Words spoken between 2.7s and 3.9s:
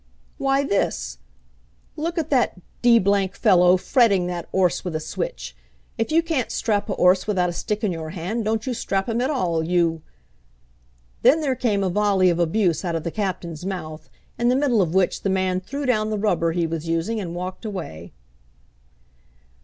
d fellow